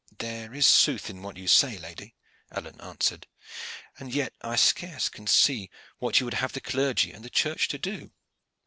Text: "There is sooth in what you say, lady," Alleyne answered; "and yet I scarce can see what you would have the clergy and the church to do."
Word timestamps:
"There 0.17 0.51
is 0.55 0.65
sooth 0.65 1.11
in 1.11 1.21
what 1.21 1.37
you 1.37 1.47
say, 1.47 1.77
lady," 1.77 2.15
Alleyne 2.51 2.81
answered; 2.81 3.27
"and 3.99 4.11
yet 4.11 4.33
I 4.41 4.55
scarce 4.55 5.09
can 5.09 5.27
see 5.27 5.69
what 5.99 6.19
you 6.19 6.25
would 6.25 6.33
have 6.33 6.53
the 6.53 6.59
clergy 6.59 7.11
and 7.11 7.23
the 7.23 7.29
church 7.29 7.67
to 7.67 7.77
do." 7.77 8.11